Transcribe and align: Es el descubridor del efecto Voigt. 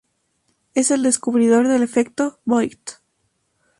Es 0.73 0.89
el 0.89 1.03
descubridor 1.03 1.67
del 1.67 1.83
efecto 1.83 2.39
Voigt. 2.43 2.93